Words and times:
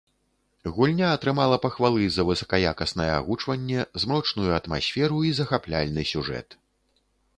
Гульня 0.75 1.09
атрымала 1.15 1.57
пахвалы 1.65 2.07
за 2.15 2.23
высакаякаснае 2.29 3.09
агучванне, 3.19 3.81
змрочную 4.05 4.49
атмасферу 4.61 5.23
і 5.29 5.39
захапляльны 5.41 6.03
сюжэт. 6.15 6.59